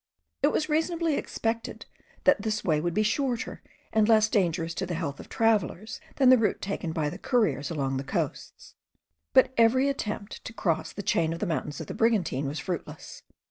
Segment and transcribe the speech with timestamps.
[0.41, 1.85] It was reasonably expected
[2.23, 3.61] that this way would be shorter,
[3.93, 7.69] and less dangerous to the health of travellers, than the route taken by the couriers
[7.69, 8.73] along the coasts;
[9.31, 13.21] but every attempt to cross the chain of the mountains of the Brigantine was fruitless.